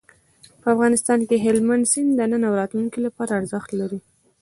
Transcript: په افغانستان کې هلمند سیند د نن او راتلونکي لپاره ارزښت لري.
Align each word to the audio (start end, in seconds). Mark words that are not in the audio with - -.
په 0.61 0.67
افغانستان 0.73 1.19
کې 1.29 1.43
هلمند 1.45 1.83
سیند 1.91 2.11
د 2.15 2.21
نن 2.31 2.41
او 2.47 2.53
راتلونکي 2.61 2.99
لپاره 3.07 3.37
ارزښت 3.39 3.69
لري. 3.79 3.99